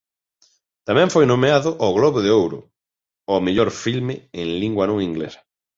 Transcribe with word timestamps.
Tamén 0.87 1.11
foi 1.13 1.25
nomeado 1.31 1.69
ó 1.85 1.87
Globo 1.97 2.19
de 2.25 2.31
Ouro 2.41 2.59
ó 3.33 3.35
mellor 3.45 3.69
filme 3.83 4.15
en 4.41 4.47
lingua 4.61 4.85
non 4.87 4.99
inglesa. 5.09 5.41